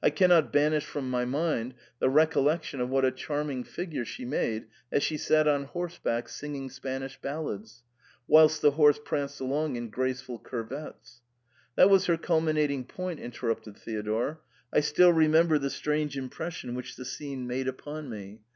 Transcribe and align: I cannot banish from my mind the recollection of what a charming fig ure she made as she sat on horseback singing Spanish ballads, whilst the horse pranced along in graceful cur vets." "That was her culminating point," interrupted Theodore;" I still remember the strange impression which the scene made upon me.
I 0.03 0.09
cannot 0.09 0.51
banish 0.51 0.83
from 0.85 1.11
my 1.11 1.25
mind 1.25 1.75
the 1.99 2.09
recollection 2.09 2.81
of 2.81 2.89
what 2.89 3.05
a 3.05 3.11
charming 3.11 3.63
fig 3.63 3.93
ure 3.93 4.03
she 4.03 4.25
made 4.25 4.65
as 4.91 5.03
she 5.03 5.15
sat 5.15 5.47
on 5.47 5.65
horseback 5.65 6.27
singing 6.27 6.71
Spanish 6.71 7.21
ballads, 7.21 7.83
whilst 8.27 8.63
the 8.63 8.71
horse 8.71 8.97
pranced 9.05 9.39
along 9.39 9.75
in 9.75 9.91
graceful 9.91 10.39
cur 10.39 10.63
vets." 10.63 11.21
"That 11.75 11.91
was 11.91 12.07
her 12.07 12.17
culminating 12.17 12.85
point," 12.85 13.19
interrupted 13.19 13.77
Theodore;" 13.77 14.39
I 14.73 14.79
still 14.79 15.13
remember 15.13 15.59
the 15.59 15.69
strange 15.69 16.17
impression 16.17 16.73
which 16.73 16.95
the 16.95 17.05
scene 17.05 17.45
made 17.45 17.67
upon 17.67 18.09
me. 18.09 18.39